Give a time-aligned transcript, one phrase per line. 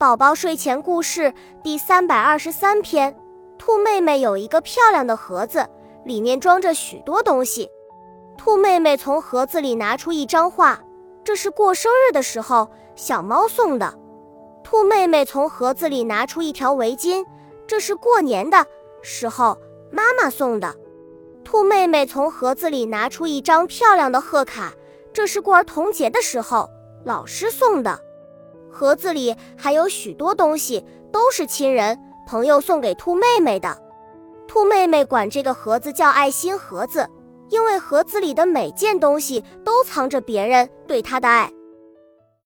[0.00, 3.16] 宝宝睡前故事第三百二十三篇：
[3.58, 5.66] 兔妹妹有一个漂亮的盒子，
[6.04, 7.68] 里面装着许多东西。
[8.36, 10.80] 兔妹妹从盒子里拿出一张画，
[11.24, 13.92] 这是过生日的时候小猫送的。
[14.62, 17.26] 兔妹妹从盒子里拿出一条围巾，
[17.66, 18.64] 这是过年的
[19.02, 19.58] 时候
[19.90, 20.72] 妈妈送的。
[21.42, 24.72] 兔妹妹从盒子里拿出一张漂亮的贺卡，
[25.12, 26.70] 这是过儿童节的时候
[27.04, 27.98] 老师送的。
[28.70, 33.76] 盒子里还有许多东西，都是亲人朋友送给兔妹妹的。
[34.46, 37.08] 兔妹妹管这个盒子叫爱心盒子，
[37.50, 41.50] 因为盒子里的每件东西都藏着别人对她的爱。